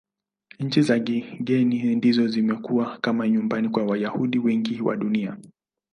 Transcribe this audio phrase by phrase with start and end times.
[0.59, 5.37] Nchi za kigeni ndizo zimekuwa kama nyumbani kwa Wayahudi wengi wa Dunia.